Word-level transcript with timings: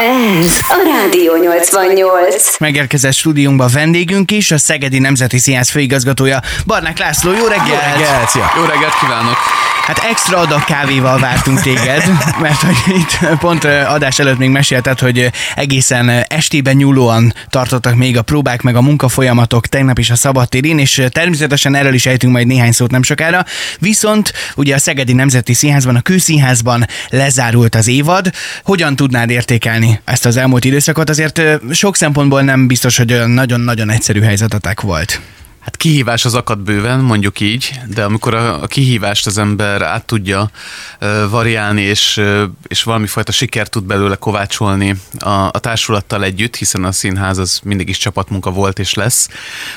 Ez 0.00 0.60
a 0.68 0.76
Rádió 0.84 1.36
88. 1.36 2.58
Megérkezett 2.58 3.12
stúdiónkba 3.12 3.68
vendégünk 3.72 4.30
is, 4.30 4.50
a 4.50 4.58
Szegedi 4.58 4.98
Nemzeti 4.98 5.38
Színház 5.38 5.70
főigazgatója 5.70 6.40
Barnák 6.66 6.98
László. 6.98 7.30
Jó 7.30 7.46
reggelt! 7.46 7.68
Jó 7.68 7.74
reggelt, 7.74 8.28
szia. 8.28 8.52
Jó 8.56 8.62
reggelt 8.62 8.98
kívánok! 9.00 9.36
Hát 9.90 9.98
extra 9.98 10.38
adag 10.38 10.64
kávéval 10.64 11.18
vártunk 11.18 11.60
téged, 11.60 12.02
mert 12.40 12.60
hogy 12.60 12.96
itt 12.96 13.38
pont 13.38 13.64
adás 13.64 14.18
előtt 14.18 14.38
még 14.38 14.50
mesélted, 14.50 14.98
hogy 14.98 15.30
egészen 15.54 16.08
estében 16.08 16.76
nyúlóan 16.76 17.34
tartottak 17.48 17.94
még 17.94 18.16
a 18.16 18.22
próbák, 18.22 18.62
meg 18.62 18.76
a 18.76 18.80
munkafolyamatok 18.80 19.66
tegnap 19.66 19.98
is 19.98 20.10
a 20.10 20.16
szabadtérin, 20.16 20.78
és 20.78 21.02
természetesen 21.08 21.74
erről 21.74 21.94
is 21.94 22.06
ejtünk 22.06 22.32
majd 22.32 22.46
néhány 22.46 22.72
szót 22.72 22.90
nem 22.90 23.02
sokára. 23.02 23.44
Viszont 23.78 24.32
ugye 24.56 24.74
a 24.74 24.78
Szegedi 24.78 25.12
Nemzeti 25.12 25.54
Színházban, 25.54 25.96
a 25.96 26.00
Kőszínházban 26.00 26.86
lezárult 27.08 27.74
az 27.74 27.88
évad. 27.88 28.30
Hogyan 28.64 28.96
tudnád 28.96 29.30
értékelni 29.30 29.89
ezt 30.04 30.26
az 30.26 30.36
elmúlt 30.36 30.64
időszakot? 30.64 31.08
Azért 31.08 31.40
sok 31.70 31.96
szempontból 31.96 32.42
nem 32.42 32.66
biztos, 32.66 32.96
hogy 32.96 33.12
olyan 33.12 33.30
nagyon-nagyon 33.30 33.90
egyszerű 33.90 34.20
helyzetetek 34.20 34.80
volt. 34.80 35.20
Hát 35.60 35.76
kihívás 35.76 36.24
az 36.24 36.34
akad 36.34 36.58
bőven, 36.58 37.00
mondjuk 37.00 37.40
így, 37.40 37.80
de 37.86 38.04
amikor 38.04 38.34
a, 38.34 38.66
kihívást 38.66 39.26
az 39.26 39.38
ember 39.38 39.82
át 39.82 40.04
tudja 40.04 40.50
variálni, 41.30 41.82
és, 41.82 42.22
és 42.66 42.82
valami 42.82 43.06
fajta 43.06 43.32
sikert 43.32 43.70
tud 43.70 43.84
belőle 43.84 44.16
kovácsolni 44.16 44.96
a, 45.18 45.30
a 45.30 45.58
társulattal 45.58 46.24
együtt, 46.24 46.56
hiszen 46.56 46.84
a 46.84 46.92
színház 46.92 47.38
az 47.38 47.60
mindig 47.62 47.88
is 47.88 47.98
csapatmunka 47.98 48.50
volt 48.50 48.78
és 48.78 48.94
lesz, 48.94 49.28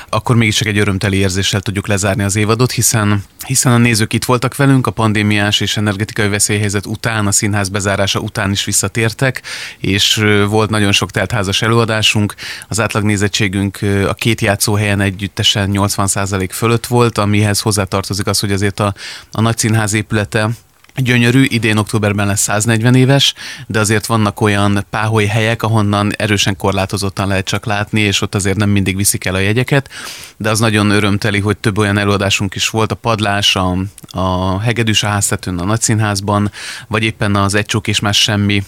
akkor 0.08 0.36
mégiscsak 0.36 0.66
egy 0.66 0.78
örömteli 0.78 1.16
érzéssel 1.16 1.60
tudjuk 1.60 1.86
lezárni 1.86 2.22
az 2.22 2.36
évadot, 2.36 2.70
hiszen 2.70 3.24
hiszen 3.46 3.72
a 3.72 3.78
nézők 3.78 4.12
itt 4.12 4.24
voltak 4.24 4.56
velünk, 4.56 4.86
a 4.86 4.90
pandémiás 4.90 5.60
és 5.60 5.76
energetikai 5.76 6.28
veszélyhelyzet 6.28 6.86
után, 6.86 7.26
a 7.26 7.32
színház 7.32 7.68
bezárása 7.68 8.18
után 8.20 8.50
is 8.50 8.64
visszatértek, 8.64 9.42
és 9.78 10.24
volt 10.48 10.70
nagyon 10.70 10.92
sok 10.92 11.10
teltházas 11.10 11.62
előadásunk. 11.62 12.34
Az 12.68 12.80
átlagnézettségünk 12.80 13.78
a 14.08 14.14
két 14.14 14.40
játszóhelyen 14.40 15.00
együttesen 15.00 15.70
80% 15.72 16.48
fölött 16.52 16.86
volt, 16.86 17.18
amihez 17.18 17.60
hozzátartozik 17.60 18.26
az, 18.26 18.40
hogy 18.40 18.52
azért 18.52 18.80
a, 18.80 18.94
a 19.32 19.40
nagy 19.40 19.58
színház 19.58 19.92
épülete 19.92 20.50
gyönyörű, 20.96 21.44
idén 21.44 21.76
októberben 21.76 22.26
lesz 22.26 22.40
140 22.40 22.94
éves, 22.94 23.34
de 23.66 23.78
azért 23.78 24.06
vannak 24.06 24.40
olyan 24.40 24.86
páholy 24.90 25.24
helyek, 25.24 25.62
ahonnan 25.62 26.12
erősen 26.16 26.56
korlátozottan 26.56 27.28
lehet 27.28 27.44
csak 27.44 27.64
látni, 27.66 28.00
és 28.00 28.20
ott 28.20 28.34
azért 28.34 28.56
nem 28.56 28.70
mindig 28.70 28.96
viszik 28.96 29.24
el 29.24 29.34
a 29.34 29.38
jegyeket, 29.38 29.88
de 30.36 30.50
az 30.50 30.58
nagyon 30.58 30.90
örömteli, 30.90 31.40
hogy 31.40 31.56
több 31.56 31.78
olyan 31.78 31.98
előadásunk 31.98 32.54
is 32.54 32.68
volt, 32.68 32.92
a 32.92 32.94
padlás, 32.94 33.56
a, 33.56 33.76
a 34.10 34.60
hegedűs 34.60 35.02
a 35.02 35.08
háztetőn 35.08 35.58
a 35.58 35.64
nagyszínházban, 35.64 36.50
vagy 36.88 37.02
éppen 37.02 37.36
az 37.36 37.54
egy 37.54 37.66
csók 37.66 37.88
és 37.88 38.00
más 38.00 38.22
semmi 38.22 38.62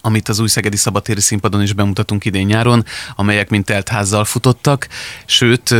amit 0.00 0.28
az 0.28 0.38
új 0.38 0.48
Szegedi 0.48 0.76
Szabadtéri 0.76 1.20
színpadon 1.20 1.62
is 1.62 1.72
bemutatunk 1.72 2.24
idén 2.24 2.46
nyáron, 2.46 2.84
amelyek 3.16 3.50
mint 3.50 3.64
telt 3.64 3.88
házzal 3.88 4.24
futottak, 4.24 4.88
sőt, 5.26 5.74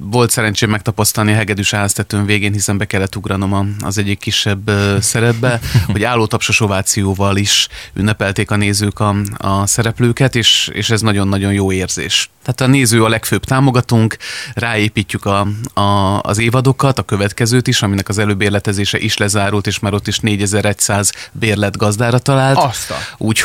volt 0.00 0.30
szerencsém 0.30 0.70
megtapasztalni 0.70 1.32
a 1.32 1.36
hegedűs 1.36 1.70
háztetőn 1.70 2.26
végén, 2.26 2.52
hiszen 2.52 2.78
be 2.78 2.84
kellett 2.84 3.16
ugranom 3.16 3.76
az 3.80 3.98
egyik 3.98 4.18
kisebb 4.18 4.70
szerepbe, 5.00 5.60
hogy 5.92 6.04
állótapsos 6.04 6.60
ovációval 6.60 7.36
is 7.36 7.68
ünnepelték 7.92 8.50
a 8.50 8.56
nézők 8.56 9.00
a, 9.00 9.16
a 9.36 9.66
szereplőket, 9.66 10.34
és, 10.34 10.70
és 10.72 10.90
ez 10.90 11.00
nagyon-nagyon 11.00 11.52
jó 11.52 11.72
érzés. 11.72 12.30
Tehát 12.42 12.60
a 12.60 12.66
néző 12.76 13.04
a 13.04 13.08
legfőbb 13.08 13.44
támogatunk, 13.44 14.16
ráépítjük 14.54 15.24
a, 15.24 15.46
a, 15.74 16.20
az 16.20 16.38
évadokat, 16.38 16.98
a 16.98 17.02
következőt 17.02 17.66
is, 17.66 17.82
aminek 17.82 18.08
az 18.08 18.18
előbérletezése 18.18 18.98
is 18.98 19.16
lezárult, 19.16 19.66
és 19.66 19.78
már 19.78 19.94
ott 19.94 20.06
is 20.06 20.18
4100 20.18 21.12
bérlet 21.32 21.76
gazdára 21.76 22.18
talált. 22.18 22.56
Azt 22.56 22.90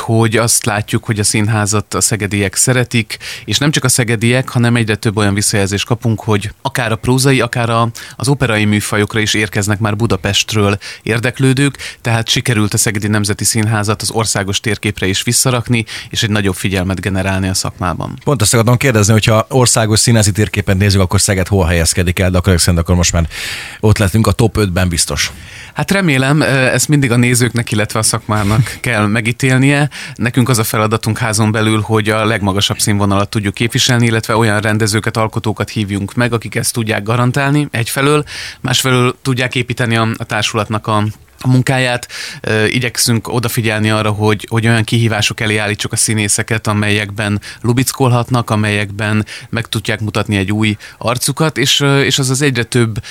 Úgyhogy 0.08 0.38
azt 0.38 0.66
látjuk, 0.66 1.06
hogy 1.06 1.20
a 1.20 1.23
színházat 1.23 1.94
a 1.94 2.02
szegediek 2.02 2.56
szeretik, 2.56 3.17
és 3.45 3.58
nem 3.58 3.72
csak 3.72 3.84
a 3.84 3.89
szegediek, 3.89 4.50
hanem 4.50 4.75
egyre 4.75 4.95
több 4.95 5.17
olyan 5.17 5.34
visszajelzést 5.34 5.86
kapunk, 5.86 6.22
hogy 6.22 6.52
akár 6.61 6.92
a 6.92 6.95
prózai, 6.95 7.42
akár 7.42 7.70
a, 7.70 7.89
az 8.16 8.27
operai 8.27 8.66
műfajokra 8.66 9.20
is 9.20 9.33
érkeznek 9.33 9.80
már 9.80 9.95
Budapestről 9.95 10.77
érdeklődők, 11.04 11.77
tehát 12.02 12.30
sikerült 12.30 12.73
a 12.73 12.77
Szegedi 12.77 13.08
Nemzeti 13.08 13.43
Színházat 13.43 14.02
az 14.02 14.11
országos 14.11 14.60
térképre 14.60 15.08
is 15.08 15.23
visszarakni, 15.23 15.86
és 16.10 16.23
egy 16.23 16.30
nagyobb 16.30 16.55
figyelmet 16.55 17.02
generálni 17.02 17.48
a 17.48 17.54
szakmában. 17.54 18.20
Pont 18.23 18.42
azt 18.42 18.54
akarom 18.54 18.77
kérdezni, 18.77 19.14
hogyha 19.14 19.45
országos 19.49 19.99
színházi 19.99 20.32
térképen 20.32 20.77
nézzük, 20.77 21.02
akkor 21.02 21.22
Szeged 21.22 21.48
hol 21.48 21.66
helyezkedik 21.66 22.20
el, 22.20 22.30
de 22.30 22.37
akkor 22.37 22.60
akkor 22.67 22.95
most 22.95 23.11
már 23.11 23.27
ott 23.80 23.98
lettünk 23.98 24.27
a 24.27 24.32
top 24.32 24.58
5-ben 24.60 24.89
biztos. 24.89 25.32
Hát 25.75 25.91
remélem, 25.91 26.41
ezt 26.41 26.87
mindig 26.87 27.11
a 27.11 27.15
nézőknek, 27.15 27.71
illetve 27.71 27.99
a 27.99 28.03
szakmának 28.03 28.77
kell 28.81 29.05
megítélnie. 29.05 29.89
Nekünk 30.15 30.49
az 30.49 30.59
a 30.59 30.63
feladatunk 30.63 31.17
házon 31.17 31.52
belül, 31.52 31.81
hogy 31.81 32.09
a 32.09 32.25
legmagasabb 32.25 32.80
színvonalat 32.80 33.30
tudjuk 33.30 33.53
képviselni, 33.53 34.05
illetve 34.05 34.36
olyan 34.36 34.59
rendezőket, 34.59 35.17
alkotókat 35.17 35.69
hívjunk 35.69 36.13
meg, 36.13 36.33
akik 36.33 36.55
ezt 36.55 36.73
tudják 36.73 37.03
garantálni 37.03 37.67
egyfelől, 37.71 38.23
másfelől 38.61 39.15
tudják 39.21 39.55
építeni 39.55 39.95
a, 39.95 40.08
társulatnak 40.17 40.87
a 40.87 41.03
a 41.42 41.48
munkáját. 41.48 42.08
Igyekszünk 42.68 43.28
odafigyelni 43.28 43.90
arra, 43.90 44.12
hogy, 44.12 44.48
hogy 44.50 44.68
olyan 44.68 44.84
kihívások 44.84 45.40
elé 45.40 45.58
állítsuk 45.58 45.92
a 45.92 45.96
színészeket, 45.96 46.68
amelyekben 46.68 47.42
lubickolhatnak, 47.62 48.50
amelyekben 48.50 49.26
meg 49.50 49.68
tudják 49.68 50.00
mutatni 50.00 50.36
egy 50.36 50.52
új 50.52 50.78
arcukat, 50.98 51.58
és, 51.58 51.84
és 52.04 52.20
az 52.20 52.30
az 52.30 52.42
egyre 52.42 52.64
több 52.64 53.04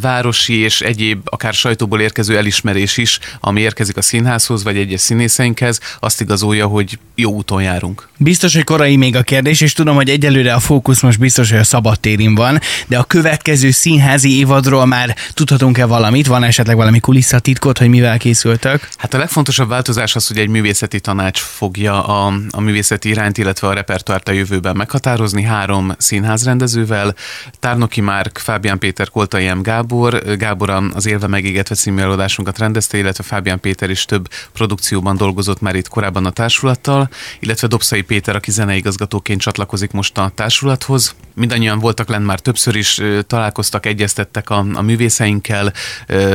városi 0.00 0.58
és 0.58 0.80
egyéb, 0.80 1.20
akár 1.24 1.54
sajtóból 1.54 2.00
érkező 2.00 2.36
elismerés 2.36 2.96
is, 2.96 3.18
ami 3.40 3.60
érkezik 3.60 3.96
a 3.96 4.02
színházhoz, 4.02 4.62
vagy 4.62 4.76
egyes 4.76 5.00
színészeinkhez, 5.00 5.80
azt 6.00 6.20
igazolja, 6.20 6.66
hogy 6.66 6.98
jó 7.14 7.32
úton 7.32 7.62
járunk. 7.62 8.08
Biztos, 8.18 8.54
hogy 8.54 8.64
korai 8.64 8.96
még 8.96 9.16
a 9.16 9.22
kérdés, 9.22 9.60
és 9.60 9.72
tudom, 9.72 9.94
hogy 9.94 10.08
egyelőre 10.08 10.54
a 10.54 10.60
fókusz 10.60 11.00
most 11.00 11.18
biztos, 11.18 11.50
hogy 11.50 11.58
a 11.58 11.64
szabadtérin 11.64 12.34
van, 12.34 12.60
de 12.86 12.98
a 12.98 13.04
következő 13.04 13.70
színházi 13.70 14.38
évadról 14.38 14.86
már 14.86 15.16
tudhatunk-e 15.34 15.84
valamit? 15.84 16.26
Van 16.26 16.42
esetleg 16.42 16.76
valami 16.76 17.00
kulisszatitkot, 17.00 17.55
titkot, 17.56 17.78
hogy 17.78 17.88
mivel 17.88 18.18
készültek? 18.18 18.88
Hát 18.96 19.14
a 19.14 19.18
legfontosabb 19.18 19.68
változás 19.68 20.16
az, 20.16 20.26
hogy 20.26 20.38
egy 20.38 20.48
művészeti 20.48 21.00
tanács 21.00 21.40
fogja 21.40 22.04
a, 22.04 22.32
a 22.50 22.60
művészeti 22.60 23.08
irányt, 23.08 23.38
illetve 23.38 23.68
a 23.68 23.72
repertoárt 23.72 24.28
a 24.28 24.32
jövőben 24.32 24.76
meghatározni 24.76 25.42
három 25.42 25.94
színházrendezővel, 25.98 27.14
Tárnoki 27.60 28.00
Márk, 28.00 28.38
Fábián 28.38 28.78
Péter, 28.78 29.10
Koltai 29.10 29.52
M. 29.52 29.62
Gábor. 29.62 30.36
Gábor 30.36 30.70
az 30.94 31.06
Élve 31.06 31.26
megégetve 31.26 31.74
című 31.74 32.00
előadásunkat 32.00 32.58
rendezte, 32.58 32.98
illetve 32.98 33.24
Fábián 33.24 33.60
Péter 33.60 33.90
is 33.90 34.04
több 34.04 34.28
produkcióban 34.52 35.16
dolgozott 35.16 35.60
már 35.60 35.74
itt 35.74 35.88
korábban 35.88 36.26
a 36.26 36.30
társulattal, 36.30 37.08
illetve 37.40 37.66
Dobszai 37.66 38.02
Péter, 38.02 38.36
aki 38.36 38.50
zeneigazgatóként 38.50 39.40
csatlakozik 39.40 39.90
most 39.90 40.18
a 40.18 40.32
társulathoz. 40.34 41.14
Mindannyian 41.34 41.78
voltak 41.78 42.08
lent 42.08 42.26
már 42.26 42.40
többször 42.40 42.74
is, 42.76 43.00
találkoztak, 43.26 43.86
egyeztettek 43.86 44.50
a, 44.50 44.66
a 44.74 44.82
művészeinkkel, 44.82 45.72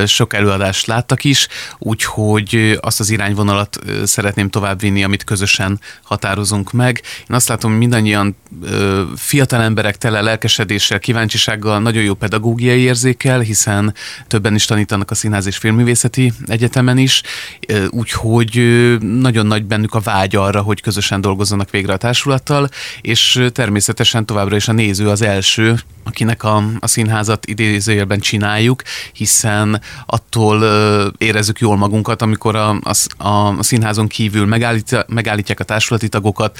sok 0.06 0.34
előadást 0.34 0.86
láttak 0.88 1.11
is, 1.20 1.48
úgyhogy 1.78 2.78
azt 2.82 3.00
az 3.00 3.10
irányvonalat 3.10 3.80
szeretném 4.04 4.50
továbbvinni, 4.50 5.04
amit 5.04 5.24
közösen 5.24 5.80
határozunk 6.04 6.72
meg. 6.72 7.02
Én 7.30 7.36
azt 7.36 7.48
látom, 7.48 7.72
hogy 7.72 7.80
mindannyian 7.80 8.36
fiatal 9.16 9.62
emberek 9.62 9.98
tele 9.98 10.22
lelkesedéssel, 10.22 11.00
kíváncsisággal, 11.00 11.80
nagyon 11.80 12.04
jó 12.04 12.14
pedagógiai 12.14 12.80
érzékel, 12.80 13.40
hiszen 13.40 13.94
többen 14.28 14.56
is 14.56 14.66
tanítanak 14.66 15.12
a 15.12 15.16
Színház 15.16 15.46
és 15.46 15.58
Filmművészeti 15.58 16.34
Egyetemen 16.46 16.98
is, 16.98 17.22
úgyhogy 17.90 18.62
nagyon 19.00 19.46
nagy 19.46 19.66
bennük 19.66 19.94
a 19.94 20.00
vágy 20.00 20.36
arra, 20.36 20.62
hogy 20.62 20.82
közösen 20.82 21.22
dolgozzanak 21.22 21.70
végre 21.70 21.94
a 21.94 21.98
társulattal, 21.98 22.70
és 23.02 23.44
természetesen 23.52 24.26
továbbra 24.26 24.56
is 24.56 24.68
a 24.68 24.72
néző 24.72 25.10
az 25.10 25.22
első, 25.22 25.80
akinek 26.04 26.44
a, 26.44 26.64
a 26.80 26.88
színházat 26.88 27.46
idézőjelben 27.46 28.20
csináljuk, 28.20 28.82
hiszen 29.14 29.82
attól 30.06 30.60
érezzük 31.18 31.60
jól 31.60 31.78
magunkat, 31.78 32.22
amikor 32.22 32.56
a, 32.56 32.70
a, 32.70 33.28
a 33.28 33.64
színházon 33.64 34.08
kívül 34.08 34.46
megállítja, 34.46 35.06
megállítják 35.08 35.60
a 35.60 35.64
társulati 35.64 36.10
tagokat, 36.10 36.58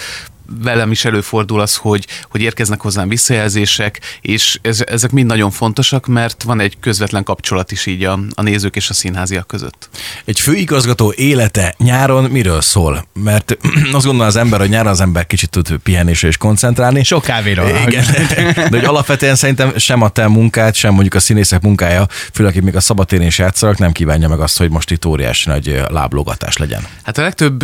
velem 0.62 0.92
is 0.92 1.06
előfordul 1.06 1.60
az, 1.60 1.76
hogy, 1.76 2.08
hogy 2.30 2.42
érkeznek 2.42 2.82
hozzám 2.82 3.10
visszajelzések, 3.10 4.02
és 4.22 4.60
ez, 4.62 4.84
ezek 4.88 5.12
mind 5.12 5.28
nagyon 5.28 5.52
fontosak, 5.52 6.08
mert 6.08 6.44
van 6.44 6.60
egy 6.60 6.78
közvetlen 6.80 7.24
kapcsolat 7.24 7.72
is 7.72 7.86
így 7.86 8.04
a, 8.04 8.20
a 8.34 8.42
nézők 8.42 8.76
és 8.76 8.90
a 8.90 8.94
színháziak 8.94 9.48
között. 9.48 9.90
Egy 10.26 10.40
főigazgató 10.40 11.14
élete 11.16 11.76
nyáron 11.78 12.24
miről 12.24 12.62
szól? 12.62 13.08
Mert 13.14 13.58
azt 13.98 14.06
gondolom 14.06 14.28
az 14.28 14.36
ember, 14.36 14.60
hogy 14.60 14.70
nyáron 14.70 14.92
az 14.92 15.02
ember 15.02 15.28
kicsit 15.28 15.50
tud 15.50 15.76
pihenésre 15.84 16.28
és 16.28 16.38
koncentrálni. 16.38 17.04
Sok 17.04 17.24
kávéra. 17.24 17.70
Igen. 17.88 18.06
De 18.56 18.70
hogy 18.70 18.86
alapvetően 18.86 19.36
szerintem 19.36 19.78
sem 19.78 20.02
a 20.02 20.10
te 20.10 20.28
munkát, 20.28 20.76
sem 20.76 20.94
mondjuk 20.94 21.14
a 21.14 21.20
színészek 21.20 21.62
munkája, 21.62 22.08
főleg 22.34 22.52
akik 22.52 22.64
még 22.64 22.76
a 22.76 22.80
szabadtéren 22.80 23.26
is 23.26 23.38
játszanak, 23.38 23.78
nem 23.78 23.92
kívánja 23.92 24.28
meg 24.28 24.40
azt, 24.40 24.58
hogy 24.58 24.70
most 24.70 24.92
itt 24.92 25.06
óriási 25.06 25.50
nagy 25.50 25.82
láblogatás 25.90 26.58
legyen. 26.58 26.88
Hát 27.04 27.18
a 27.18 27.22
legtöbb 27.22 27.64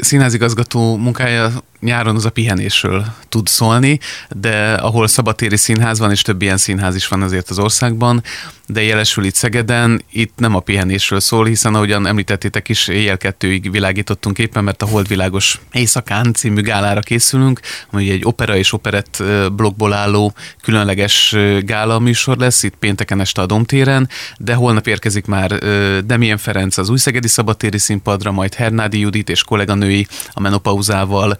színházigazgató 0.00 0.96
munkája 0.96 1.50
nyáron 1.80 2.16
az 2.16 2.24
a 2.26 2.30
pihenésről 2.30 3.04
tud 3.28 3.46
szólni, 3.46 3.98
de 4.28 4.72
ahol 4.72 5.06
szabadtéri 5.06 5.56
színház 5.56 5.98
van, 5.98 6.10
és 6.10 6.22
több 6.22 6.42
ilyen 6.42 6.56
színház 6.56 6.94
is 6.94 7.08
van 7.08 7.22
azért 7.22 7.50
az 7.50 7.58
országban, 7.58 8.22
de 8.66 8.82
jelesül 8.82 9.24
itt 9.24 9.34
Szegeden, 9.34 10.02
itt 10.12 10.32
nem 10.36 10.54
a 10.54 10.60
pihenésről 10.60 11.20
szól, 11.20 11.46
hiszen 11.46 11.74
ahogyan 11.74 12.06
említettétek 12.06 12.68
is, 12.68 12.88
éjjel 12.88 13.16
kettőig 13.16 13.70
világítottunk 13.70 14.38
éppen, 14.38 14.64
mert 14.64 14.82
a 14.82 14.86
Holdvilágos 14.86 15.60
Éjszakán 15.72 16.32
című 16.32 16.60
gálára 16.60 17.00
készülünk, 17.00 17.60
ami 17.90 18.10
egy 18.10 18.24
opera 18.24 18.56
és 18.56 18.72
operett 18.72 19.22
blogból 19.52 19.92
álló 19.92 20.34
különleges 20.62 21.36
gála 21.60 21.98
műsor 21.98 22.36
lesz, 22.36 22.62
itt 22.62 22.74
pénteken 22.74 23.20
este 23.20 23.40
a 23.40 23.46
Domtéren, 23.46 24.08
de 24.38 24.54
holnap 24.54 24.86
érkezik 24.86 25.26
már 25.26 25.58
Demien 26.04 26.38
Ferenc 26.38 26.78
az 26.78 26.88
Újszegedi 26.88 27.28
Szabadtéri 27.28 27.78
Színpadra, 27.78 28.30
majd 28.30 28.54
Hernádi 28.54 28.98
Judit 28.98 29.28
és 29.28 29.42
kolléganői 29.42 30.06
a 30.32 30.40
menopauzával 30.40 31.36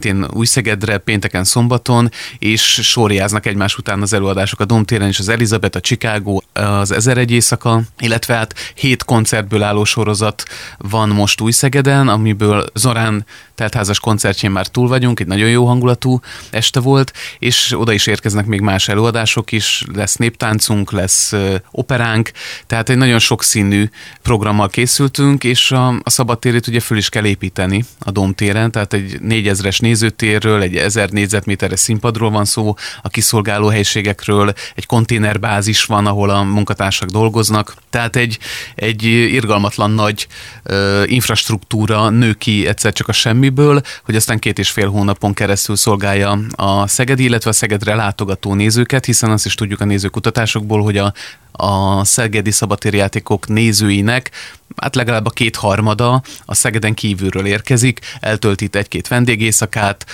szintén 0.00 0.26
Újszegedre, 0.32 0.98
pénteken 0.98 1.44
szombaton, 1.44 2.10
és 2.38 2.62
sorjáznak 2.82 3.46
egymás 3.46 3.78
után 3.78 4.02
az 4.02 4.12
előadások 4.12 4.60
a 4.60 4.64
Domtéren 4.64 5.08
és 5.08 5.18
az 5.18 5.28
Elizabeth, 5.28 5.76
a 5.76 5.80
Chicago, 5.80 6.38
az 6.52 6.90
Ezer 6.90 7.18
egy 7.18 7.30
éjszaka, 7.30 7.82
illetve 7.98 8.34
hát 8.34 8.54
hét 8.74 9.04
koncertből 9.04 9.62
álló 9.62 9.84
sorozat 9.84 10.42
van 10.78 11.08
most 11.08 11.40
Újszegeden, 11.40 12.08
amiből 12.08 12.66
Zorán 12.74 13.26
teltházas 13.54 14.00
koncertjén 14.00 14.50
már 14.50 14.66
túl 14.66 14.88
vagyunk, 14.88 15.20
egy 15.20 15.26
nagyon 15.26 15.48
jó 15.48 15.66
hangulatú 15.66 16.20
este 16.50 16.80
volt, 16.80 17.12
és 17.38 17.74
oda 17.76 17.92
is 17.92 18.06
érkeznek 18.06 18.46
még 18.46 18.60
más 18.60 18.88
előadások 18.88 19.52
is, 19.52 19.84
lesz 19.94 20.16
néptáncunk, 20.16 20.92
lesz 20.92 21.32
operánk, 21.70 22.30
tehát 22.66 22.88
egy 22.88 22.96
nagyon 22.96 23.18
sokszínű 23.18 23.90
programmal 24.22 24.68
készültünk, 24.68 25.44
és 25.44 25.70
a, 25.70 25.88
a 25.88 26.10
szabadtérét 26.10 26.66
ugye 26.66 26.80
föl 26.80 26.98
is 26.98 27.08
kell 27.08 27.24
építeni 27.24 27.84
a 27.98 28.10
Domtéren, 28.10 28.70
tehát 28.70 28.92
egy 28.92 29.18
4000-es 29.20 29.80
nézőtérről, 29.80 30.62
egy 30.62 30.76
1000 30.76 31.10
négyzetméteres 31.10 31.80
színpadról 31.80 32.30
van 32.30 32.44
szó, 32.44 32.74
a 33.02 33.08
kiszolgáló 33.08 33.68
helységekről, 33.68 34.52
egy 34.74 34.86
konténerbázis 34.86 35.84
van, 35.84 36.06
ahol 36.06 36.30
a 36.30 36.42
munkatársak 36.42 37.08
dolgoznak, 37.08 37.74
tehát 37.90 38.16
egy, 38.16 38.38
egy 38.74 39.04
irgalmatlan 39.04 39.90
nagy 39.90 40.26
ö, 40.62 41.02
infrastruktúra 41.06 42.08
nő 42.08 42.32
ki 42.32 42.66
egyszer 42.66 42.92
csak 42.92 43.08
a 43.08 43.12
semmiből, 43.44 43.80
hogy 44.04 44.16
aztán 44.16 44.38
két 44.38 44.58
és 44.58 44.70
fél 44.70 44.90
hónapon 44.90 45.34
keresztül 45.34 45.76
szolgálja 45.76 46.38
a 46.50 46.86
Szegedi, 46.86 47.24
illetve 47.24 47.50
a 47.50 47.52
Szegedre 47.52 47.94
látogató 47.94 48.54
nézőket, 48.54 49.04
hiszen 49.04 49.30
azt 49.30 49.46
is 49.46 49.54
tudjuk 49.54 49.80
a 49.80 49.84
nézőkutatásokból, 49.84 50.82
hogy 50.82 50.96
a 50.96 51.12
a 51.56 52.04
szegedi 52.04 52.50
szabatéri 52.50 52.96
játékok 52.96 53.48
nézőinek 53.48 54.30
hát 54.76 54.94
legalább 54.94 55.26
a 55.26 55.30
kétharmada 55.30 56.22
a 56.44 56.54
Szegeden 56.54 56.94
kívülről 56.94 57.46
érkezik, 57.46 58.00
eltölti 58.20 58.68
egy-két 58.72 59.08
vendégészakát, 59.08 60.06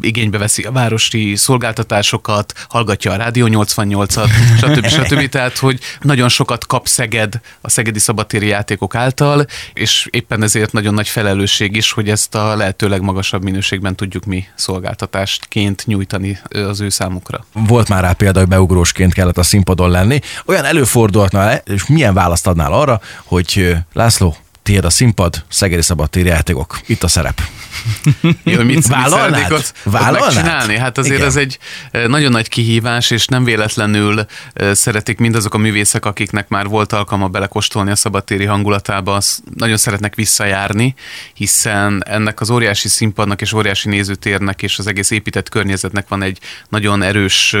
igénybe 0.00 0.38
veszi 0.38 0.62
a 0.62 0.72
városi 0.72 1.36
szolgáltatásokat, 1.36 2.52
hallgatja 2.68 3.12
a 3.12 3.16
Rádió 3.16 3.46
88-at, 3.50 4.30
stb. 4.56 4.86
stb. 5.04 5.28
Tehát, 5.28 5.58
hogy 5.58 5.80
nagyon 6.00 6.28
sokat 6.28 6.66
kap 6.66 6.86
Szeged 6.86 7.40
a 7.60 7.70
szegedi 7.70 7.98
szabatéri 7.98 8.46
játékok 8.46 8.94
által, 8.94 9.46
és 9.72 10.08
éppen 10.10 10.42
ezért 10.42 10.72
nagyon 10.72 10.94
nagy 10.94 11.08
felelősség 11.08 11.76
is, 11.76 11.92
hogy 11.92 12.10
ezt 12.10 12.34
a 12.34 12.56
lehető 12.56 12.88
legmagasabb 12.88 13.42
minőségben 13.42 13.96
tudjuk 13.96 14.24
mi 14.24 14.44
szolgáltatástként 14.54 15.86
nyújtani 15.86 16.38
az 16.48 16.80
ő 16.80 16.88
számukra. 16.88 17.46
Volt 17.52 17.88
már 17.88 18.02
rá 18.02 18.12
példa, 18.12 18.38
hogy 18.38 18.48
beugrósként 18.48 19.12
kellett 19.12 19.38
a 19.38 19.42
színpadon 19.42 19.90
lenni. 19.90 20.20
Olyan 20.46 20.57
előfordulhatna, 20.64 21.54
és 21.54 21.86
milyen 21.86 22.14
választ 22.14 22.46
adnál 22.46 22.72
arra, 22.72 23.00
hogy 23.24 23.76
László, 23.92 24.36
tiéd 24.62 24.84
a 24.84 24.90
színpad, 24.90 25.44
Szegedi 25.48 25.82
Szabadtéri 25.82 26.28
játékok. 26.28 26.80
Itt 26.86 27.02
a 27.02 27.08
szerep. 27.08 27.40
Jó, 28.44 28.62
mit, 28.62 28.86
Vállalnád? 28.86 29.50
Mit 29.50 29.74
Vállalnád? 29.82 30.20
megcsinálni? 30.20 30.76
Hát 30.76 30.98
azért 30.98 31.14
Igen. 31.14 31.26
ez 31.26 31.36
egy 31.36 31.58
nagyon 32.06 32.30
nagy 32.30 32.48
kihívás, 32.48 33.10
és 33.10 33.26
nem 33.26 33.44
véletlenül 33.44 34.26
szeretik 34.72 35.18
mindazok 35.18 35.54
a 35.54 35.58
művészek, 35.58 36.04
akiknek 36.04 36.48
már 36.48 36.66
volt 36.66 36.92
alkalma 36.92 37.28
belekostolni 37.28 37.90
a 37.90 37.96
szabadtéri 37.96 38.44
hangulatába, 38.44 39.14
az 39.14 39.42
nagyon 39.56 39.76
szeretnek 39.76 40.14
visszajárni, 40.14 40.94
hiszen 41.34 42.02
ennek 42.06 42.40
az 42.40 42.50
óriási 42.50 42.88
színpadnak 42.88 43.40
és 43.40 43.52
óriási 43.52 43.88
nézőtérnek 43.88 44.62
és 44.62 44.78
az 44.78 44.86
egész 44.86 45.10
épített 45.10 45.48
környezetnek 45.48 46.08
van 46.08 46.22
egy 46.22 46.38
nagyon 46.68 47.02
erős 47.02 47.56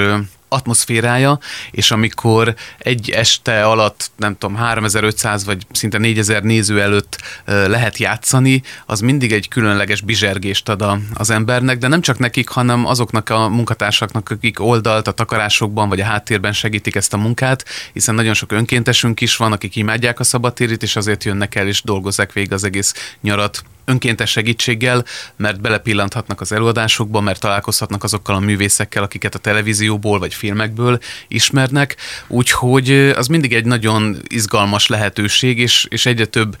atmoszférája, 0.48 1.38
és 1.70 1.90
amikor 1.90 2.54
egy 2.78 3.10
este 3.10 3.64
alatt, 3.64 4.10
nem 4.16 4.36
tudom, 4.38 4.56
3500 4.56 5.44
vagy 5.44 5.66
szinte 5.72 5.98
4000 5.98 6.42
néző 6.42 6.80
előtt 6.80 7.18
lehet 7.44 7.98
játszani, 7.98 8.62
az 8.86 9.00
mindig 9.00 9.32
egy 9.32 9.48
különleges 9.48 10.00
bizsergést 10.00 10.68
ad 10.68 10.84
az 11.14 11.30
embernek, 11.30 11.78
de 11.78 11.88
nem 11.88 12.00
csak 12.00 12.18
nekik, 12.18 12.48
hanem 12.48 12.86
azoknak 12.86 13.28
a 13.28 13.48
munkatársaknak, 13.48 14.30
akik 14.30 14.60
oldalt 14.60 15.08
a 15.08 15.12
takarásokban 15.12 15.88
vagy 15.88 16.00
a 16.00 16.04
háttérben 16.04 16.52
segítik 16.52 16.94
ezt 16.94 17.12
a 17.12 17.16
munkát, 17.16 17.64
hiszen 17.92 18.14
nagyon 18.14 18.34
sok 18.34 18.52
önkéntesünk 18.52 19.20
is 19.20 19.36
van, 19.36 19.52
akik 19.52 19.76
imádják 19.76 20.20
a 20.20 20.24
szabadtérit, 20.24 20.82
és 20.82 20.96
azért 20.96 21.24
jönnek 21.24 21.54
el 21.54 21.66
és 21.66 21.82
dolgozzák 21.82 22.32
végig 22.32 22.52
az 22.52 22.64
egész 22.64 23.16
nyarat 23.20 23.62
önkéntes 23.88 24.30
segítséggel, 24.30 25.04
mert 25.36 25.60
belepillanthatnak 25.60 26.40
az 26.40 26.52
előadásokba, 26.52 27.20
mert 27.20 27.40
találkozhatnak 27.40 28.04
azokkal 28.04 28.34
a 28.34 28.40
művészekkel, 28.40 29.02
akiket 29.02 29.34
a 29.34 29.38
televízióból 29.38 30.18
vagy 30.18 30.34
filmekből 30.34 30.98
ismernek, 31.28 31.96
úgyhogy 32.26 32.90
az 32.90 33.26
mindig 33.26 33.54
egy 33.54 33.64
nagyon 33.64 34.16
izgalmas 34.28 34.86
lehetőség, 34.86 35.58
és, 35.58 35.86
és 35.90 36.06
egyre 36.06 36.24
több 36.24 36.56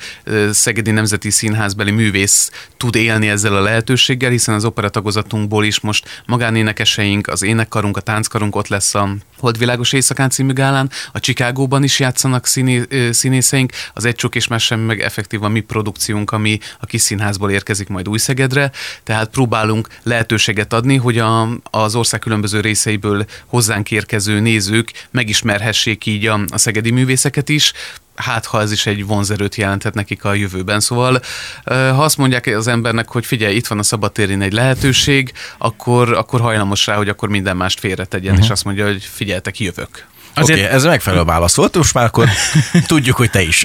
Szegedi 0.50 0.90
Nemzeti 0.90 1.30
Színházbeli 1.30 1.90
művész 1.90 2.50
tud 2.76 2.94
élni 2.94 3.28
ezzel 3.28 3.56
a 3.56 3.60
lehetőséggel, 3.60 4.30
hiszen 4.30 4.54
az 4.54 4.64
operatagozatunkból 4.64 5.64
is 5.64 5.80
most 5.80 6.22
magánénekeseink, 6.26 7.26
az 7.26 7.42
énekkarunk, 7.42 7.96
a 7.96 8.00
tánckarunk 8.00 8.56
ott 8.56 8.68
lesz 8.68 8.94
a 8.94 9.16
Holdvilágos 9.38 9.92
Éjszakán 9.92 10.30
című 10.30 10.52
gálán, 10.52 10.90
a 11.12 11.20
Csikágóban 11.20 11.82
is 11.84 12.00
játszanak 12.00 12.46
színé, 12.46 12.82
színészeink, 13.10 13.72
az 13.92 14.04
Egy 14.04 14.14
Csok 14.14 14.34
és 14.34 14.46
Más 14.46 14.74
meg 14.86 15.00
effektív 15.00 15.42
a 15.42 15.48
mi 15.48 15.60
produkciónk, 15.60 16.30
ami 16.30 16.58
a 16.80 16.86
kis 16.86 17.00
színházból 17.00 17.50
érkezik 17.50 17.88
majd 17.88 18.08
Újszegedre, 18.08 18.70
tehát 19.04 19.28
próbálunk 19.28 19.88
lehetőséget 20.02 20.72
adni, 20.72 20.96
hogy 20.96 21.18
a, 21.18 21.48
az 21.62 21.94
ország 21.94 22.20
különböző 22.20 22.60
részeiből 22.60 23.24
hozzánk 23.46 23.90
érkező 23.90 24.40
nézők 24.40 24.92
megismerhessék 25.10 26.06
így 26.06 26.26
a, 26.26 26.40
a 26.48 26.58
szegedi 26.58 26.90
művészeket 26.90 27.48
is, 27.48 27.72
hát 28.18 28.46
ha 28.46 28.60
ez 28.60 28.72
is 28.72 28.86
egy 28.86 29.06
vonzerőt 29.06 29.54
jelenthet 29.54 29.94
nekik 29.94 30.24
a 30.24 30.34
jövőben. 30.34 30.80
Szóval 30.80 31.20
ha 31.64 32.04
azt 32.04 32.16
mondják 32.16 32.46
az 32.46 32.66
embernek, 32.66 33.08
hogy 33.08 33.26
figyelj, 33.26 33.54
itt 33.54 33.66
van 33.66 33.78
a 33.78 33.82
szabadtérén 33.82 34.42
egy 34.42 34.52
lehetőség, 34.52 35.32
akkor, 35.58 36.12
akkor 36.12 36.40
hajlamos 36.40 36.86
rá, 36.86 36.96
hogy 36.96 37.08
akkor 37.08 37.28
minden 37.28 37.56
mást 37.56 37.80
félretegyen, 37.80 38.24
uh-huh. 38.24 38.38
és 38.38 38.44
mhm. 38.44 38.52
azt 38.52 38.64
mondja, 38.64 38.86
hogy 38.86 39.04
figyeltek, 39.04 39.60
jövök. 39.60 40.06
Oké, 40.40 40.52
okay, 40.52 40.64
ez 40.64 40.84
megfelelő 40.84 41.24
válasz 41.24 41.54
volt, 41.54 41.76
most 41.76 41.94
már 41.94 42.04
akkor 42.04 42.28
tudjuk, 42.86 43.16
hogy 43.16 43.30
te 43.30 43.42
is. 43.42 43.64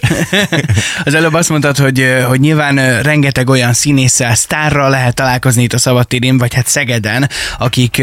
Az 1.06 1.14
előbb 1.14 1.34
azt 1.34 1.50
mondtad, 1.50 1.78
hogy, 1.78 2.06
hogy 2.28 2.40
nyilván 2.40 3.02
rengeteg 3.02 3.50
olyan 3.50 3.74
színésszel, 3.74 4.36
sztárral 4.36 4.90
lehet 4.90 5.16
találkozni 5.16 5.64
itt 5.64 5.74
a 5.74 5.78
Szabadtérén, 5.78 6.38
vagy 6.38 6.54
hát 6.54 6.68
Szegeden, 6.68 7.30
akik 7.58 8.02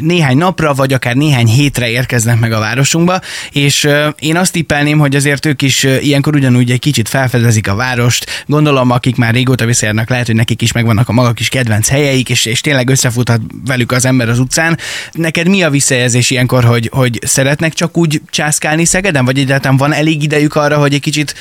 néhány 0.00 0.36
napra, 0.36 0.74
vagy 0.74 0.92
akár 0.92 1.14
néhány 1.14 1.46
hétre 1.46 1.88
érkeznek 1.88 2.38
meg 2.38 2.52
a 2.52 2.58
városunkba, 2.58 3.20
és 3.50 3.88
én 4.18 4.36
azt 4.36 4.52
tippelném, 4.52 4.98
hogy 4.98 5.16
azért 5.16 5.46
ők 5.46 5.62
is 5.62 5.82
ilyenkor 5.82 6.34
ugyanúgy 6.34 6.70
egy 6.70 6.78
kicsit 6.78 7.08
felfedezik 7.08 7.68
a 7.68 7.74
várost. 7.74 8.44
Gondolom, 8.46 8.90
akik 8.90 9.16
már 9.16 9.34
régóta 9.34 9.64
visszajárnak, 9.64 10.08
lehet, 10.08 10.26
hogy 10.26 10.34
nekik 10.34 10.62
is 10.62 10.72
megvannak 10.72 11.08
a 11.08 11.12
maga 11.12 11.32
kis 11.32 11.48
kedvenc 11.48 11.88
helyeik, 11.88 12.28
és, 12.28 12.44
és 12.44 12.60
tényleg 12.60 12.88
összefuthat 12.88 13.40
velük 13.66 13.92
az 13.92 14.04
ember 14.04 14.28
az 14.28 14.38
utcán. 14.38 14.78
Neked 15.12 15.48
mi 15.48 15.62
a 15.62 15.70
visszajelzés 15.70 16.30
ilyenkor, 16.30 16.64
hogy, 16.64 16.90
hogy 16.92 17.18
szeretnek 17.24 17.72
csak 17.72 17.91
úgy 17.96 18.20
császkálni 18.30 18.84
Szegeden, 18.84 19.24
vagy 19.24 19.38
egyáltalán 19.38 19.76
van 19.76 19.92
elég 19.92 20.22
idejük 20.22 20.54
arra, 20.54 20.78
hogy 20.78 20.94
egy 20.94 21.00
kicsit 21.00 21.34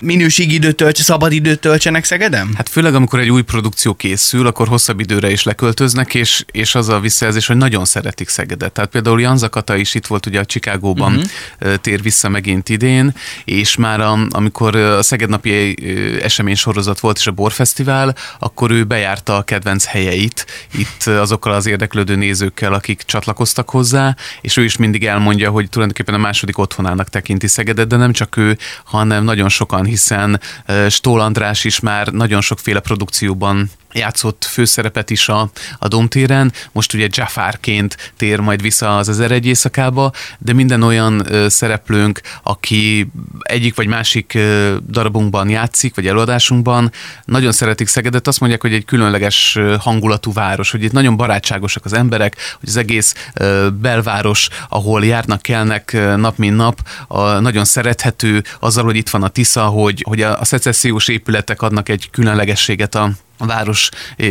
minőségidőt 0.00 0.76
tölts, 0.76 1.02
szabad 1.02 1.32
időt 1.32 1.60
töltsenek 1.60 2.04
Szegeden? 2.04 2.48
Hát 2.56 2.68
főleg, 2.68 2.94
amikor 2.94 3.18
egy 3.18 3.30
új 3.30 3.42
produkció 3.42 3.94
készül, 3.94 4.46
akkor 4.46 4.68
hosszabb 4.68 5.00
időre 5.00 5.30
is 5.30 5.42
leköltöznek, 5.42 6.14
és, 6.14 6.44
és 6.50 6.74
az 6.74 6.88
a 6.88 7.00
visszajelzés, 7.00 7.46
hogy 7.46 7.56
nagyon 7.56 7.84
szeretik 7.84 8.28
Szegedet. 8.28 8.72
Tehát 8.72 8.90
például 8.90 9.20
Jan 9.20 9.38
Zakata 9.38 9.76
is 9.76 9.94
itt 9.94 10.06
volt 10.06 10.26
ugye 10.26 10.40
a 10.40 10.44
Csikágóban 10.44 11.14
uh-huh. 11.14 11.74
tér 11.74 12.02
vissza 12.02 12.28
megint 12.28 12.68
idén, 12.68 13.14
és 13.44 13.76
már 13.76 14.00
a, 14.00 14.18
amikor 14.30 14.76
a 14.76 15.02
Szeged 15.02 15.28
napi 15.28 15.76
esemény 16.22 16.54
sorozat 16.54 17.00
volt, 17.00 17.18
és 17.18 17.26
a 17.26 17.30
Borfesztivál, 17.30 18.16
akkor 18.38 18.70
ő 18.70 18.84
bejárta 18.84 19.36
a 19.36 19.42
kedvenc 19.42 19.84
helyeit 19.84 20.46
itt 20.78 21.06
azokkal 21.06 21.52
az 21.52 21.66
érdeklődő 21.66 22.16
nézőkkel, 22.16 22.72
akik 22.72 23.02
csatlakoztak 23.06 23.70
hozzá, 23.70 24.16
és 24.40 24.56
ő 24.56 24.64
is 24.64 24.76
mindig 24.76 25.06
elmondja, 25.06 25.50
hogy 25.50 25.68
tulajdonképpen 25.68 25.93
tulajdonképpen 25.94 26.14
a 26.14 26.26
második 26.26 26.58
otthonának 26.58 27.08
tekinti 27.08 27.46
Szegedet, 27.46 27.86
de 27.88 27.96
nem 27.96 28.12
csak 28.12 28.36
ő, 28.36 28.58
hanem 28.84 29.24
nagyon 29.24 29.48
sokan, 29.48 29.84
hiszen 29.84 30.40
Stól 30.88 31.20
András 31.20 31.64
is 31.64 31.80
már 31.80 32.06
nagyon 32.06 32.40
sokféle 32.40 32.80
produkcióban 32.80 33.70
játszott 33.94 34.44
főszerepet 34.44 35.10
is 35.10 35.28
a, 35.28 35.50
a 35.78 35.88
Domtéren, 35.88 36.52
most 36.72 36.94
ugye 36.94 37.08
Jafárként 37.10 38.12
tér 38.16 38.40
majd 38.40 38.62
vissza 38.62 38.96
az 38.96 39.08
Ezer 39.08 39.30
egy 39.30 39.46
éjszakába, 39.46 40.12
de 40.38 40.52
minden 40.52 40.82
olyan 40.82 41.32
ö, 41.32 41.48
szereplőnk, 41.48 42.20
aki 42.42 43.10
egyik 43.40 43.74
vagy 43.74 43.86
másik 43.86 44.34
ö, 44.34 44.76
darabunkban 44.88 45.48
játszik, 45.48 45.94
vagy 45.94 46.06
előadásunkban, 46.06 46.92
nagyon 47.24 47.52
szeretik 47.52 47.88
Szegedet, 47.88 48.26
azt 48.26 48.40
mondják, 48.40 48.62
hogy 48.62 48.72
egy 48.72 48.84
különleges 48.84 49.58
hangulatú 49.78 50.32
város, 50.32 50.70
hogy 50.70 50.82
itt 50.82 50.92
nagyon 50.92 51.16
barátságosak 51.16 51.84
az 51.84 51.92
emberek, 51.92 52.36
hogy 52.60 52.68
az 52.68 52.76
egész 52.76 53.14
ö, 53.34 53.68
belváros, 53.80 54.48
ahol 54.68 55.04
járnak, 55.04 55.42
kelnek 55.42 55.92
nap 56.16 56.36
mint 56.36 56.56
nap, 56.56 56.88
a, 57.08 57.20
nagyon 57.20 57.64
szerethető, 57.64 58.42
azzal, 58.60 58.84
hogy 58.84 58.96
itt 58.96 59.08
van 59.08 59.22
a 59.22 59.28
Tisza, 59.28 59.64
hogy, 59.64 60.02
hogy 60.06 60.22
a, 60.22 60.40
a 60.40 60.44
szecessziós 60.44 61.08
épületek 61.08 61.62
adnak 61.62 61.88
egy 61.88 62.08
különlegességet 62.10 62.94
a 62.94 63.10
város 63.38 63.88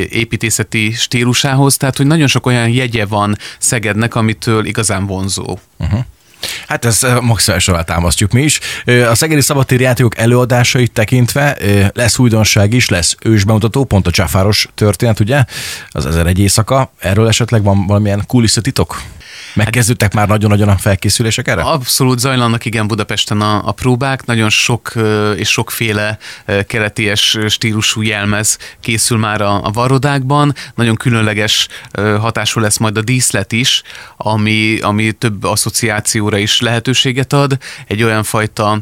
építészeti 0.10 0.92
stílusához, 0.92 1.78
tehát 1.78 1.98
hogy 1.98 2.06
nagyon 2.06 2.28
sok 2.28 2.46
olyan 2.46 2.70
jegye 2.70 3.06
van 3.06 3.38
Szegednek, 3.58 4.16
amitől 4.16 4.66
igazán 4.66 5.06
vonzó. 5.06 5.60
Uh-huh. 5.78 6.00
Hát 6.68 6.86
ezt 6.86 7.08
maximálisan 7.22 7.86
támasztjuk 7.86 8.32
mi 8.32 8.44
is. 8.44 8.60
A 9.10 9.16
Szegedi 9.16 9.42
Szabadtéri 9.42 9.84
játékok 9.84 10.18
előadásait 10.18 10.92
tekintve 10.92 11.58
lesz 11.94 12.18
újdonság 12.18 12.74
is, 12.74 12.90
lesz 12.90 13.16
ősbemutató, 13.22 13.84
pont 13.84 14.08
a 14.08 14.12
Csáfáros 14.12 14.68
történet, 14.76 15.20
ugye? 15.20 15.44
Az 15.90 16.06
ezer 16.06 16.28
egy 16.28 16.40
éjszaka. 16.40 16.92
Erről 17.00 17.28
esetleg 17.28 17.64
van 17.64 17.86
valamilyen 17.88 18.24
kulisszatitok? 18.28 19.02
Megkezdődtek 19.54 20.14
már 20.14 20.28
nagyon-nagyon 20.28 20.70
a 20.70 20.78
felkészülések 20.78 21.48
erre? 21.48 21.62
Abszolút 21.62 22.20
zajlanak 22.20 22.66
igen 22.66 22.88
Budapesten 22.88 23.42
a, 23.42 23.68
a 23.68 23.72
próbák, 23.72 24.26
nagyon 24.26 24.50
sok 24.50 24.94
és 25.36 25.50
sokféle 25.50 26.18
keleties 26.68 27.38
stílusú 27.48 28.02
jelmez 28.02 28.58
készül 28.80 29.18
már 29.18 29.42
a, 29.42 29.64
a 29.64 29.72
varodákban, 29.72 30.56
nagyon 30.76 30.96
különleges 30.96 31.68
hatású 32.20 32.60
lesz 32.60 32.78
majd 32.78 32.98
a 32.98 33.02
díszlet 33.02 33.52
is, 33.52 33.82
ami, 34.18 34.80
ami 34.80 35.12
több 35.12 35.44
asszociációra 35.44 36.38
is 36.38 36.62
lehetőséget 36.62 37.34
ad. 37.34 37.58
Egy 37.88 38.04
olyan 38.04 38.24
fajta 38.24 38.80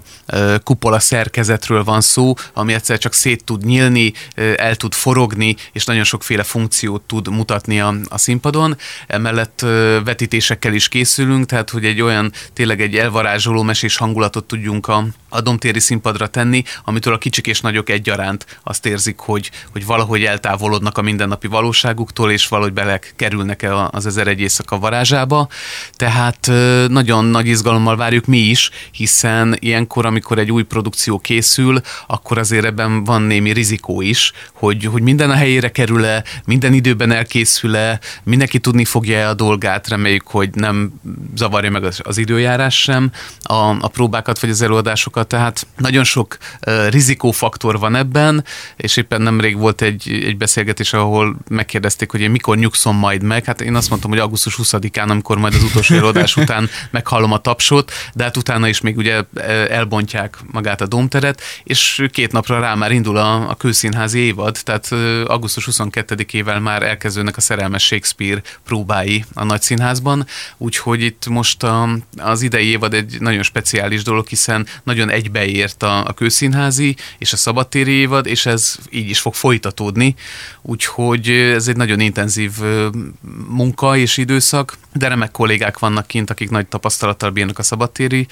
kupola 0.63 0.99
szerkezetről 0.99 1.83
van 1.83 2.01
szó, 2.01 2.33
ami 2.53 2.73
egyszer 2.73 2.97
csak 2.97 3.13
szét 3.13 3.43
tud 3.43 3.65
nyílni, 3.65 4.13
el 4.55 4.75
tud 4.75 4.93
forogni, 4.93 5.55
és 5.71 5.85
nagyon 5.85 6.03
sokféle 6.03 6.43
funkciót 6.43 7.01
tud 7.01 7.29
mutatni 7.29 7.79
a, 7.79 7.95
a 8.09 8.17
színpadon. 8.17 8.77
Emellett 9.07 9.59
vetítések 10.03 10.59
filmekkel 10.61 10.73
is 10.73 10.87
készülünk, 10.87 11.45
tehát 11.45 11.69
hogy 11.69 11.85
egy 11.85 12.01
olyan 12.01 12.31
tényleg 12.53 12.81
egy 12.81 12.95
elvarázsoló 12.95 13.63
mesés 13.63 13.97
hangulatot 13.97 14.45
tudjunk 14.45 14.87
a, 14.87 15.05
a 15.29 15.41
domtéri 15.41 15.79
színpadra 15.79 16.27
tenni, 16.27 16.63
amitől 16.83 17.13
a 17.13 17.17
kicsik 17.17 17.47
és 17.47 17.61
nagyok 17.61 17.89
egyaránt 17.89 18.59
azt 18.63 18.85
érzik, 18.85 19.19
hogy, 19.19 19.51
hogy 19.71 19.85
valahogy 19.85 20.23
eltávolodnak 20.23 20.97
a 20.97 21.01
mindennapi 21.01 21.47
valóságuktól, 21.47 22.31
és 22.31 22.47
valahogy 22.47 22.73
bele 22.73 22.99
kerülnek 23.15 23.63
el 23.63 23.89
az 23.91 24.05
ezer 24.05 24.27
egy 24.27 24.39
éjszaka 24.39 24.79
varázsába. 24.79 25.47
Tehát 25.95 26.51
nagyon 26.87 27.25
nagy 27.25 27.47
izgalommal 27.47 27.95
várjuk 27.95 28.25
mi 28.25 28.37
is, 28.37 28.69
hiszen 28.91 29.55
ilyenkor, 29.59 30.05
amikor 30.05 30.39
egy 30.39 30.51
új 30.51 30.63
produkció 30.63 31.19
készül, 31.19 31.81
akkor 32.07 32.37
azért 32.37 32.65
ebben 32.65 33.03
van 33.03 33.21
némi 33.21 33.51
rizikó 33.51 34.01
is, 34.01 34.31
hogy, 34.53 34.85
hogy 34.85 35.01
minden 35.01 35.29
a 35.29 35.35
helyére 35.35 35.71
kerül-e, 35.71 36.23
minden 36.45 36.73
időben 36.73 37.11
elkészül-e, 37.11 37.99
mindenki 38.23 38.59
tudni 38.59 38.85
fogja 38.85 39.29
a 39.29 39.33
dolgát, 39.33 39.87
reméljük, 39.87 40.27
hogy 40.27 40.50
nem 40.55 40.93
zavarja 41.35 41.71
meg 41.71 41.83
az, 41.83 41.99
az 42.03 42.17
időjárás 42.17 42.81
sem 42.81 43.11
a, 43.41 43.53
a 43.53 43.87
próbákat 43.87 44.39
vagy 44.39 44.49
az 44.49 44.61
előadásokat, 44.61 45.27
tehát 45.27 45.67
nagyon 45.77 46.03
sok 46.03 46.37
uh, 46.67 46.89
rizikófaktor 46.89 47.79
van 47.79 47.95
ebben, 47.95 48.43
és 48.75 48.97
éppen 48.97 49.21
nemrég 49.21 49.57
volt 49.57 49.81
egy, 49.81 50.23
egy 50.25 50.37
beszélgetés, 50.37 50.93
ahol 50.93 51.35
megkérdezték, 51.49 52.11
hogy 52.11 52.21
én 52.21 52.31
mikor 52.31 52.57
nyugszom 52.57 52.97
majd 52.97 53.23
meg, 53.23 53.45
hát 53.45 53.61
én 53.61 53.75
azt 53.75 53.89
mondtam, 53.89 54.11
hogy 54.11 54.19
augusztus 54.19 54.55
20-án, 54.63 55.07
amikor 55.07 55.37
majd 55.37 55.53
az 55.53 55.63
utolsó 55.63 55.95
előadás 55.95 56.35
után 56.35 56.69
meghallom 56.91 57.31
a 57.31 57.37
tapsot, 57.37 57.91
de 58.13 58.23
hát 58.23 58.37
utána 58.37 58.67
is 58.67 58.81
még 58.81 58.97
ugye 58.97 59.23
elbontják 59.69 60.37
magát 60.51 60.81
a 60.81 60.87
domteret, 60.87 61.41
és 61.63 62.05
két 62.11 62.31
napra 62.31 62.59
rá 62.59 62.75
már 62.75 62.91
indul 62.91 63.17
a, 63.17 63.49
a 63.49 63.55
kőszínházi 63.55 64.19
évad, 64.19 64.57
tehát 64.63 64.91
augusztus 65.25 65.67
22-ével 65.71 66.61
már 66.61 66.83
elkezdődnek 66.83 67.37
a 67.37 67.41
szerelmes 67.41 67.83
Shakespeare 67.83 68.41
próbái 68.63 69.25
a 69.33 69.43
nagyszínházban, 69.43 70.25
úgyhogy 70.57 71.01
itt 71.01 71.27
most 71.27 71.63
a, 71.63 71.89
az 72.17 72.41
idei 72.41 72.67
évad 72.67 72.93
egy 72.93 73.17
nagyon 73.19 73.43
speciális 73.43 74.03
dolog, 74.03 74.27
hiszen 74.27 74.67
nagyon 74.83 75.09
egybeért 75.09 75.83
a, 75.83 76.05
a 76.05 76.13
kőszínházi 76.13 76.95
és 77.17 77.33
a 77.33 77.37
szabadtéri 77.37 77.91
évad, 77.91 78.25
és 78.25 78.45
ez 78.45 78.75
így 78.89 79.09
is 79.09 79.19
fog 79.19 79.33
folytatódni, 79.33 80.15
úgyhogy 80.61 81.29
ez 81.29 81.67
egy 81.67 81.75
nagyon 81.75 81.99
intenzív 81.99 82.51
munka 83.47 83.97
és 83.97 84.17
időszak, 84.17 84.77
de 84.93 85.07
remek 85.07 85.31
kollégák 85.31 85.79
vannak 85.79 86.07
kint, 86.07 86.29
akik 86.29 86.49
nagy 86.49 86.67
tapasztalattal 86.67 87.29
bírnak 87.29 87.59
a 87.59 87.63
szabadtéri 87.63 88.27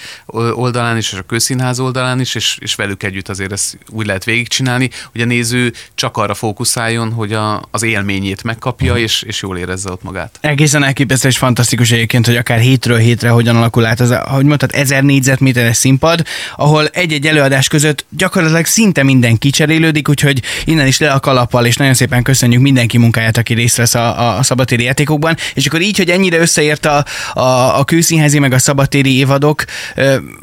oldalán 0.52 0.98
is, 0.98 1.12
és 1.12 1.18
a 1.18 1.24
kőszínház 1.24 1.80
oldalán 1.80 2.20
is, 2.20 2.36
és, 2.36 2.58
és 2.62 2.76
velük 2.76 3.04
együtt 3.04 3.30
azért 3.30 3.52
ezt 3.52 3.78
úgy 3.90 4.06
lehet 4.06 4.24
végigcsinálni, 4.24 4.90
hogy 5.12 5.22
a 5.22 5.26
néző 5.26 5.74
csak 5.96 6.18
arra 6.18 6.34
fókuszáljon, 6.34 7.12
hogy 7.12 7.34
a, 7.34 7.68
az 7.72 7.84
élményét 7.84 8.44
megkapja, 8.44 8.94
mhm. 8.94 9.02
és, 9.02 9.22
és 9.22 9.42
jól 9.42 9.58
érezze 9.58 9.92
ott 9.92 10.04
magát. 10.04 10.38
Egészen 10.42 10.84
elképesztő 10.84 11.28
és 11.28 11.38
fantasztikus 11.38 11.92
egyébként, 12.00 12.26
hogy 12.26 12.36
akár 12.36 12.60
hétről 12.60 12.98
hétre 12.98 13.30
hogyan 13.30 13.56
alakul 13.56 13.86
át 13.86 14.00
az, 14.00 14.12
ahogy 14.12 14.46
mondtad, 14.46 14.70
ezer 14.74 15.04
négyzetméteres 15.04 15.78
színpad, 15.78 16.24
ahol 16.56 16.88
egy-egy 16.88 17.26
előadás 17.26 17.68
között 17.68 18.06
gyakorlatilag 18.10 18.66
szinte 18.66 19.04
minden 19.04 19.38
kicserélődik, 19.38 20.10
úgyhogy 20.10 20.42
innen 20.66 20.88
is 20.88 21.00
le 21.00 21.12
a 21.12 21.20
kalappal, 21.20 21.66
és 21.66 21.76
nagyon 21.76 21.94
szépen 21.94 22.24
köszönjük 22.24 22.62
mindenki 22.62 22.98
munkáját, 22.98 23.38
aki 23.38 23.54
részt 23.54 23.78
vesz 23.78 23.96
a, 23.96 24.38
a, 24.38 24.44
szabatéri 24.44 24.84
játékokban, 24.84 25.36
és 25.54 25.66
akkor 25.66 25.82
így, 25.82 25.98
hogy 25.98 26.10
ennyire 26.10 26.38
összeért 26.38 26.86
a, 26.86 27.06
a, 27.34 27.80
a 27.80 27.84
kőszínházi 27.84 28.40
meg 28.40 28.54
a 28.54 28.60
szabatéri 28.60 29.18
évadok, 29.18 29.64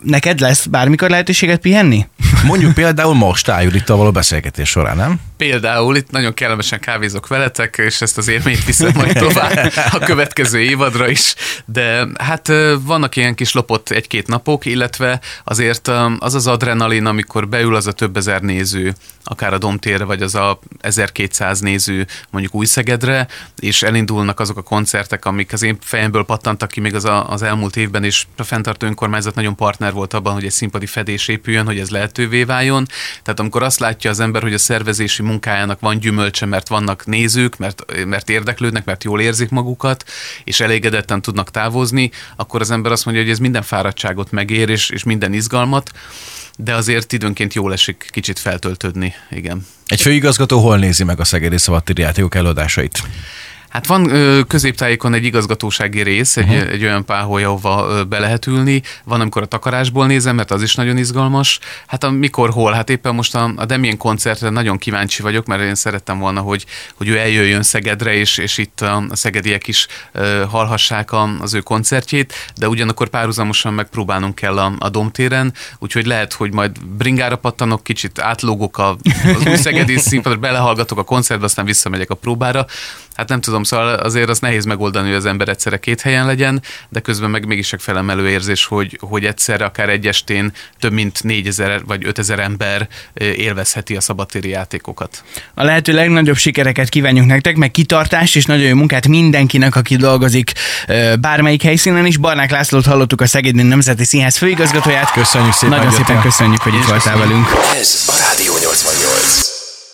neked 0.02 0.40
lesz 0.40 0.66
bármikor 0.66 1.10
lehetőséget 1.10 1.60
pihenni? 1.60 2.06
Mondjuk 2.44 2.74
például 2.74 3.14
most 3.14 3.48
áll 3.48 3.74
itt 3.74 3.88
a 3.88 3.96
való 3.96 4.10
beszélgetés 4.10 4.68
során, 4.68 4.96
nem? 4.96 5.20
Például 5.36 5.96
itt 5.96 6.10
nagyon 6.10 6.34
kellemesen 6.34 6.80
kávézok 6.80 7.26
veletek, 7.26 7.76
és 7.76 8.00
ezt 8.00 8.18
az 8.18 8.28
élményt 8.28 8.64
viszem 8.64 8.92
majd 8.94 9.18
tovább 9.18 9.72
a 9.92 9.98
következő 9.98 10.60
évadra 10.60 11.08
is. 11.08 11.34
De 11.64 12.06
hát 12.18 12.52
vannak 12.80 13.16
ilyen 13.16 13.34
kis 13.34 13.52
lopott 13.52 13.90
egy-két 13.90 14.26
napok, 14.26 14.64
illetve 14.64 15.20
azért 15.44 15.90
az 16.18 16.34
az 16.34 16.46
adrenalin, 16.46 17.06
amikor 17.06 17.48
beül 17.48 17.74
az 17.74 17.86
a 17.86 17.92
több 17.92 18.16
ezer 18.16 18.40
néző, 18.40 18.94
akár 19.28 19.52
a 19.52 19.58
Domtérre, 19.58 20.04
vagy 20.04 20.22
az 20.22 20.34
a 20.34 20.58
1200 20.80 21.60
néző 21.60 22.06
mondjuk 22.30 22.54
Újszegedre, 22.54 23.26
és 23.58 23.82
elindulnak 23.82 24.40
azok 24.40 24.56
a 24.56 24.62
koncertek, 24.62 25.24
amik 25.24 25.52
az 25.52 25.62
én 25.62 25.78
fejemből 25.80 26.24
pattantak 26.24 26.70
ki 26.70 26.80
még 26.80 26.94
az, 26.94 27.04
a, 27.04 27.30
az 27.30 27.42
elmúlt 27.42 27.76
évben, 27.76 28.04
és 28.04 28.26
a 28.36 28.42
fenntartó 28.42 28.86
önkormányzat 28.86 29.34
nagyon 29.34 29.54
partner 29.54 29.92
volt 29.92 30.14
abban, 30.14 30.32
hogy 30.32 30.44
egy 30.44 30.50
színpadi 30.50 30.86
fedés 30.86 31.28
épüljön, 31.28 31.66
hogy 31.66 31.78
ez 31.78 31.90
lehetővé 31.90 32.44
váljon. 32.44 32.86
Tehát 33.22 33.40
amikor 33.40 33.62
azt 33.62 33.78
látja 33.78 34.10
az 34.10 34.20
ember, 34.20 34.42
hogy 34.42 34.54
a 34.54 34.58
szervezési 34.58 35.22
munkájának 35.26 35.80
van 35.80 35.98
gyümölcse, 35.98 36.46
mert 36.46 36.68
vannak 36.68 37.06
nézők, 37.06 37.56
mert, 37.56 38.04
mert 38.06 38.30
érdeklődnek, 38.30 38.84
mert 38.84 39.04
jól 39.04 39.20
érzik 39.20 39.48
magukat, 39.48 40.04
és 40.44 40.60
elégedetten 40.60 41.22
tudnak 41.22 41.50
távozni, 41.50 42.10
akkor 42.36 42.60
az 42.60 42.70
ember 42.70 42.92
azt 42.92 43.04
mondja, 43.04 43.22
hogy 43.22 43.32
ez 43.32 43.38
minden 43.38 43.62
fáradtságot 43.62 44.30
megér, 44.30 44.68
és, 44.68 44.90
és 44.90 45.02
minden 45.02 45.32
izgalmat, 45.32 45.90
de 46.58 46.74
azért 46.74 47.12
időnként 47.12 47.54
jól 47.54 47.72
esik 47.72 48.08
kicsit 48.10 48.38
feltöltődni, 48.38 49.14
igen. 49.30 49.66
Egy 49.86 50.00
főigazgató 50.00 50.60
hol 50.60 50.78
nézi 50.78 51.04
meg 51.04 51.20
a 51.20 51.24
Szegedi 51.24 51.58
Szabadtéri 51.58 52.00
Játékok 52.00 52.34
előadásait? 52.34 53.02
Hát 53.68 53.86
van 53.86 54.10
középtájékon 54.48 55.14
egy 55.14 55.24
igazgatósági 55.24 56.02
rész, 56.02 56.36
egy, 56.36 56.48
uh-huh. 56.48 56.70
egy 56.70 56.82
olyan 56.82 57.04
páholy, 57.04 57.44
ahova 57.44 58.04
be 58.04 58.18
lehet 58.18 58.46
ülni. 58.46 58.82
Van, 59.04 59.20
amikor 59.20 59.42
a 59.42 59.46
takarásból 59.46 60.06
nézem, 60.06 60.36
mert 60.36 60.50
az 60.50 60.62
is 60.62 60.74
nagyon 60.74 60.96
izgalmas. 60.96 61.58
Hát 61.86 62.04
a 62.04 62.10
mikor, 62.10 62.50
hol? 62.50 62.72
Hát 62.72 62.90
éppen 62.90 63.14
most 63.14 63.34
a, 63.34 63.52
a 63.56 63.64
Demien 63.64 63.96
koncertre 63.96 64.48
nagyon 64.48 64.78
kíváncsi 64.78 65.22
vagyok, 65.22 65.46
mert 65.46 65.62
én 65.62 65.74
szerettem 65.74 66.18
volna, 66.18 66.40
hogy, 66.40 66.66
hogy 66.94 67.08
ő 67.08 67.18
eljöjjön 67.18 67.62
Szegedre, 67.62 68.14
és, 68.14 68.38
és 68.38 68.58
itt 68.58 68.80
a, 68.80 69.04
a 69.08 69.16
szegediek 69.16 69.66
is 69.66 69.86
ö, 70.12 70.44
hallhassák 70.50 71.12
a, 71.12 71.36
az 71.40 71.54
ő 71.54 71.60
koncertjét, 71.60 72.34
de 72.56 72.68
ugyanakkor 72.68 73.08
párhuzamosan 73.08 73.74
megpróbálnunk 73.74 74.34
kell 74.34 74.58
a, 74.58 74.72
a 74.78 74.88
Domtéren, 74.88 75.52
úgyhogy 75.78 76.06
lehet, 76.06 76.32
hogy 76.32 76.52
majd 76.52 76.84
bringára 76.84 77.36
pattanok, 77.36 77.82
kicsit 77.82 78.18
átlógok 78.18 78.78
a, 78.78 78.96
az 79.36 79.46
új 79.46 79.56
szegedi 79.66 79.98
színpadra, 79.98 80.38
belehallgatok 80.38 80.98
a 80.98 81.04
koncertbe, 81.04 81.44
aztán 81.44 81.64
visszamegyek 81.64 82.10
a 82.10 82.14
próbára. 82.14 82.66
Hát 83.14 83.28
nem 83.28 83.40
tudom, 83.40 83.62
szóval 83.66 83.94
azért 83.94 84.28
az 84.28 84.38
nehéz 84.38 84.64
megoldani, 84.64 85.06
hogy 85.08 85.16
az 85.16 85.26
ember 85.26 85.48
egyszerre 85.48 85.76
két 85.78 86.00
helyen 86.00 86.26
legyen, 86.26 86.62
de 86.88 87.00
közben 87.00 87.30
meg 87.30 87.46
mégis 87.46 87.72
egy 87.72 87.82
felemelő 87.82 88.28
érzés, 88.28 88.64
hogy, 88.64 88.98
hogy 89.00 89.24
egyszerre 89.24 89.64
akár 89.64 89.88
egy 89.88 90.06
estén 90.06 90.52
több 90.78 90.92
mint 90.92 91.22
4000 91.22 91.84
vagy 91.84 92.06
5000 92.06 92.38
ember 92.38 92.88
élvezheti 93.14 93.96
a 93.96 94.00
szabadtéri 94.00 94.48
játékokat. 94.48 95.24
A 95.54 95.64
lehető 95.64 95.92
legnagyobb 95.92 96.36
sikereket 96.36 96.88
kívánjuk 96.88 97.26
nektek, 97.26 97.56
meg 97.56 97.70
kitartást 97.70 98.36
és 98.36 98.44
nagyon 98.44 98.66
jó 98.66 98.74
munkát 98.74 99.08
mindenkinek, 99.08 99.76
aki 99.76 99.96
dolgozik 99.96 100.52
bármelyik 101.20 101.62
helyszínen 101.62 102.06
is. 102.06 102.16
Barnák 102.16 102.50
Lászlót 102.50 102.86
hallottuk 102.86 103.20
a 103.20 103.26
Szegedi 103.26 103.62
Nemzeti 103.62 104.04
Színház 104.04 104.36
főigazgatóját. 104.36 105.12
Köszönjük 105.12 105.52
szépen. 105.52 105.78
Nagyon 105.78 105.92
szépen 105.92 106.20
köszönjük, 106.20 106.60
hogy 106.60 106.74
itt 106.74 106.84
voltál 106.84 107.18
velünk. 107.18 107.46
Ez 107.80 108.04
a 108.06 108.14
Rádió 108.18 108.56